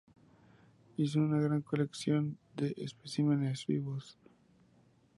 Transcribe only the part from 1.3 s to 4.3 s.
gran colección de especímenes vivos.